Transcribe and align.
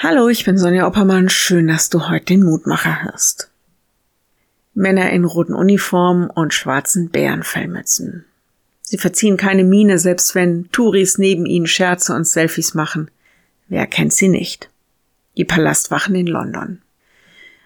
Hallo, 0.00 0.28
ich 0.28 0.44
bin 0.44 0.56
Sonja 0.56 0.86
Oppermann. 0.86 1.28
Schön, 1.28 1.66
dass 1.66 1.90
du 1.90 2.08
heute 2.08 2.26
den 2.26 2.44
Mutmacher 2.44 3.02
hörst. 3.02 3.50
Männer 4.72 5.10
in 5.10 5.24
roten 5.24 5.54
Uniformen 5.54 6.30
und 6.30 6.54
schwarzen 6.54 7.08
Bärenfellmützen. 7.08 8.24
Sie 8.80 8.96
verziehen 8.96 9.36
keine 9.36 9.64
Miene, 9.64 9.98
selbst 9.98 10.36
wenn 10.36 10.70
Touris 10.70 11.18
neben 11.18 11.46
ihnen 11.46 11.66
Scherze 11.66 12.14
und 12.14 12.28
Selfies 12.28 12.74
machen. 12.74 13.10
Wer 13.66 13.88
kennt 13.88 14.12
sie 14.12 14.28
nicht? 14.28 14.70
Die 15.36 15.44
Palastwachen 15.44 16.14
in 16.14 16.28
London. 16.28 16.80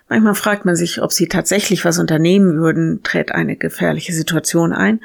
Manchmal 0.08 0.34
fragt 0.34 0.64
man 0.64 0.74
sich, 0.74 1.02
ob 1.02 1.12
sie 1.12 1.28
tatsächlich 1.28 1.84
was 1.84 1.98
unternehmen 1.98 2.56
würden, 2.56 3.02
tritt 3.02 3.30
eine 3.32 3.56
gefährliche 3.56 4.14
Situation 4.14 4.72
ein, 4.72 5.00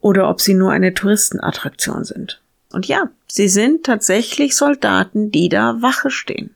oder 0.00 0.30
ob 0.30 0.40
sie 0.40 0.54
nur 0.54 0.72
eine 0.72 0.94
Touristenattraktion 0.94 2.04
sind. 2.04 2.40
Und 2.72 2.86
ja, 2.86 3.10
sie 3.26 3.48
sind 3.48 3.84
tatsächlich 3.84 4.56
Soldaten, 4.56 5.30
die 5.30 5.50
da 5.50 5.82
Wache 5.82 6.10
stehen. 6.10 6.54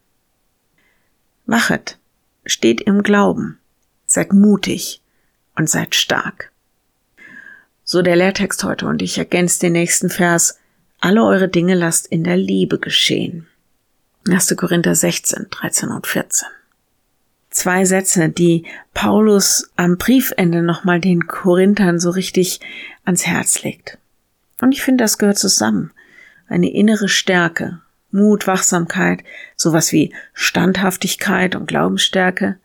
Wachet, 1.47 1.99
steht 2.47 2.81
im 2.81 3.03
Glauben, 3.03 3.59
seid 4.07 4.33
mutig 4.33 5.03
und 5.57 5.69
seid 5.69 5.95
stark. 5.95 6.51
So 7.85 8.01
der 8.01 8.17
Lehrtext 8.17 8.65
heute 8.65 8.87
und 8.87 9.03
ich 9.03 9.19
ergänze 9.19 9.61
den 9.61 9.73
nächsten 9.73 10.09
Vers. 10.09 10.59
Alle 11.01 11.23
eure 11.23 11.49
Dinge 11.49 11.75
lasst 11.75 12.07
in 12.07 12.25
der 12.25 12.39
Liebe 12.39 12.79
geschehen. 12.79 13.47
1. 14.27 14.57
Korinther 14.57 14.95
16, 14.95 15.49
13 15.51 15.91
und 15.91 16.07
14. 16.07 16.49
Zwei 17.51 17.85
Sätze, 17.85 18.31
die 18.31 18.65
Paulus 18.95 19.71
am 19.77 19.99
Briefende 19.99 20.63
nochmal 20.63 20.99
den 20.99 21.27
Korinthern 21.27 22.01
so 22.01 22.11
richtig 22.11 22.61
ans 23.05 23.27
Herz 23.27 23.63
legt. 23.63 23.99
Und 24.61 24.73
ich 24.73 24.83
finde, 24.83 25.05
das 25.05 25.19
gehört 25.19 25.39
zusammen. 25.39 25.93
Eine 26.49 26.73
innere 26.73 27.09
Stärke, 27.09 27.83
Mut, 28.15 28.47
Wachsamkeit, 28.47 29.23
sowas 29.57 29.93
wie 29.93 30.15
Standhaftigkeit 30.33 31.57
und 31.57 31.67
Glaubensstärke 31.67 32.57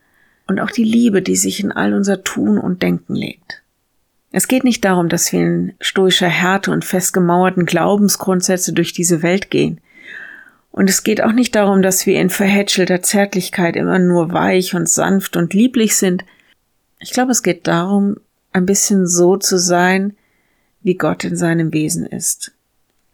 und 0.47 0.59
auch 0.59 0.71
die 0.71 0.83
Liebe, 0.83 1.21
die 1.21 1.35
sich 1.35 1.59
in 1.59 1.71
all 1.71 1.93
unser 1.93 2.23
Tun 2.23 2.57
und 2.57 2.81
Denken 2.83 3.15
legt. 3.15 3.63
Es 4.31 4.47
geht 4.47 4.63
nicht 4.63 4.85
darum, 4.85 5.09
dass 5.09 5.33
wir 5.33 5.41
in 5.41 5.73
stoischer 5.81 6.27
Härte 6.27 6.71
und 6.71 6.85
festgemauerten 6.85 7.65
Glaubensgrundsätze 7.65 8.73
durch 8.73 8.93
diese 8.93 9.23
Welt 9.23 9.49
gehen. 9.49 9.81
Und 10.71 10.87
es 10.87 11.03
geht 11.03 11.23
auch 11.23 11.31
nicht 11.31 11.55
darum, 11.55 11.81
dass 11.81 12.05
wir 12.05 12.21
in 12.21 12.29
verhätschelter 12.29 13.01
Zärtlichkeit 13.01 13.75
immer 13.75 13.97
nur 13.97 14.31
weich 14.31 14.75
und 14.75 14.87
sanft 14.87 15.35
und 15.35 15.55
lieblich 15.55 15.95
sind. 15.95 16.25
Ich 16.99 17.11
glaube, 17.11 17.31
es 17.31 17.41
geht 17.41 17.65
darum, 17.65 18.17
ein 18.53 18.67
bisschen 18.67 19.07
so 19.07 19.35
zu 19.37 19.57
sein, 19.57 20.15
wie 20.81 20.93
Gott 20.93 21.23
in 21.23 21.35
seinem 21.35 21.73
Wesen 21.73 22.05
ist. 22.05 22.51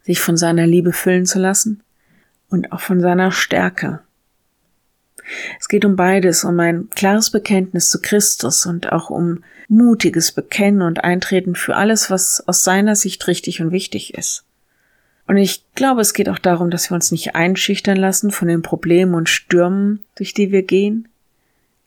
Sich 0.03 0.19
von 0.19 0.35
seiner 0.35 0.67
Liebe 0.67 0.91
füllen 0.91 1.25
zu 1.25 1.39
lassen 1.39 1.81
und 2.49 2.71
auch 2.71 2.81
von 2.81 3.01
seiner 3.01 3.31
Stärke. 3.31 4.01
Es 5.59 5.67
geht 5.67 5.85
um 5.85 5.95
beides, 5.95 6.43
um 6.43 6.59
ein 6.59 6.89
klares 6.91 7.31
Bekenntnis 7.31 7.89
zu 7.89 8.01
Christus 8.01 8.65
und 8.65 8.91
auch 8.91 9.09
um 9.09 9.43
mutiges 9.67 10.31
Bekennen 10.31 10.81
und 10.81 11.03
Eintreten 11.03 11.55
für 11.55 11.75
alles, 11.75 12.11
was 12.11 12.47
aus 12.47 12.63
seiner 12.63 12.95
Sicht 12.95 13.27
richtig 13.27 13.61
und 13.61 13.71
wichtig 13.71 14.13
ist. 14.13 14.43
Und 15.27 15.37
ich 15.37 15.63
glaube, 15.73 16.01
es 16.01 16.13
geht 16.13 16.29
auch 16.29 16.37
darum, 16.37 16.69
dass 16.69 16.91
wir 16.91 16.95
uns 16.95 17.11
nicht 17.11 17.35
einschüchtern 17.35 17.97
lassen 17.97 18.29
von 18.29 18.47
den 18.47 18.61
Problemen 18.61 19.15
und 19.15 19.27
Stürmen, 19.27 20.03
durch 20.15 20.35
die 20.35 20.51
wir 20.51 20.61
gehen. 20.61 21.07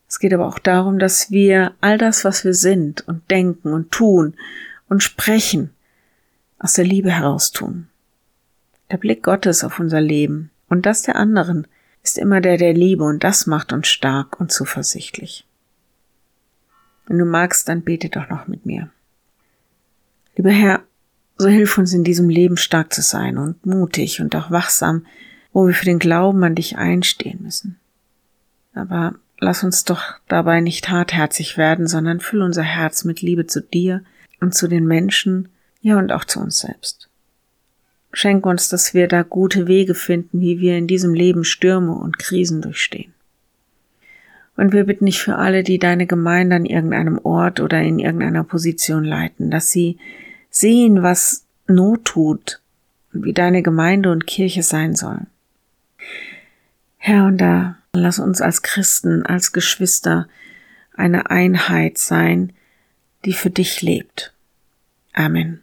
Es 0.08 0.18
geht 0.18 0.34
aber 0.34 0.48
auch 0.48 0.58
darum, 0.58 0.98
dass 0.98 1.30
wir 1.30 1.74
all 1.80 1.98
das, 1.98 2.24
was 2.24 2.44
wir 2.44 2.54
sind 2.54 3.06
und 3.06 3.30
denken 3.30 3.72
und 3.72 3.92
tun 3.92 4.34
und 4.88 5.02
sprechen, 5.02 5.70
aus 6.58 6.72
der 6.72 6.84
Liebe 6.84 7.12
heraus 7.12 7.52
tun. 7.52 7.86
Der 8.91 8.97
Blick 8.97 9.22
Gottes 9.22 9.64
auf 9.64 9.78
unser 9.81 10.00
Leben 10.00 10.50
und 10.69 10.86
das 10.86 11.03
der 11.03 11.17
anderen 11.17 11.67
ist 12.03 12.19
immer 12.19 12.41
der 12.41 12.56
der 12.56 12.72
Liebe 12.72 13.05
und 13.05 13.22
das 13.22 13.47
macht 13.47 13.72
uns 13.72 13.89
stark 13.89 14.41
und 14.41 14.50
zuversichtlich. 14.50 15.47
Wenn 17.06 17.19
du 17.19 17.25
magst, 17.25 17.69
dann 17.69 17.83
bete 17.83 18.09
doch 18.09 18.28
noch 18.28 18.48
mit 18.48 18.66
mir. 18.66 18.91
Lieber 20.37 20.50
Herr, 20.50 20.82
so 21.37 21.48
hilf 21.48 21.78
uns 21.78 21.93
in 21.93 22.04
diesem 22.04 22.28
Leben 22.28 22.56
stark 22.56 22.93
zu 22.93 23.03
sein 23.03 23.38
und 23.38 23.65
mutig 23.65 24.21
und 24.21 24.34
auch 24.37 24.50
wachsam, 24.50 25.06
wo 25.53 25.66
wir 25.66 25.75
für 25.75 25.84
den 25.84 25.98
Glauben 25.98 26.43
an 26.44 26.54
dich 26.54 26.77
einstehen 26.77 27.43
müssen. 27.43 27.78
Aber 28.75 29.15
lass 29.38 29.65
uns 29.65 29.84
doch 29.84 30.15
dabei 30.28 30.60
nicht 30.60 30.88
hartherzig 30.88 31.56
werden, 31.56 31.87
sondern 31.87 32.21
füll 32.21 32.43
unser 32.43 32.62
Herz 32.62 33.04
mit 33.04 33.22
Liebe 33.22 33.47
zu 33.47 33.62
dir 33.62 34.03
und 34.41 34.54
zu 34.54 34.69
den 34.69 34.87
Menschen, 34.87 35.48
ja 35.81 35.98
und 35.98 36.12
auch 36.12 36.25
zu 36.25 36.41
uns 36.41 36.59
selbst. 36.59 37.09
Schenk 38.18 38.46
uns, 38.46 38.68
dass 38.68 38.94
wir 38.94 39.06
da 39.06 39.22
gute 39.22 39.68
Wege 39.68 39.94
finden, 39.94 40.40
wie 40.40 40.58
wir 40.58 40.76
in 40.76 40.88
diesem 40.88 41.14
Leben 41.14 41.44
Stürme 41.44 41.92
und 41.92 42.18
Krisen 42.18 42.60
durchstehen. 42.60 43.14
Und 44.56 44.72
wir 44.72 44.86
bitten 44.86 45.06
dich 45.06 45.20
für 45.20 45.36
alle, 45.36 45.62
die 45.62 45.78
deine 45.78 46.08
Gemeinde 46.08 46.56
an 46.56 46.64
irgendeinem 46.64 47.20
Ort 47.22 47.60
oder 47.60 47.80
in 47.80 48.00
irgendeiner 48.00 48.42
Position 48.42 49.04
leiten, 49.04 49.52
dass 49.52 49.70
sie 49.70 49.98
sehen, 50.50 51.04
was 51.04 51.44
Not 51.68 52.06
tut 52.06 52.60
wie 53.12 53.32
deine 53.32 53.62
Gemeinde 53.62 54.10
und 54.10 54.26
Kirche 54.26 54.64
sein 54.64 54.96
sollen. 54.96 55.28
Herr, 56.96 57.24
und 57.24 57.38
da 57.38 57.76
lass 57.92 58.18
uns 58.18 58.40
als 58.40 58.62
Christen, 58.62 59.24
als 59.24 59.52
Geschwister 59.52 60.28
eine 60.92 61.30
Einheit 61.30 61.98
sein, 61.98 62.52
die 63.24 63.32
für 63.32 63.50
dich 63.50 63.80
lebt. 63.80 64.34
Amen. 65.12 65.62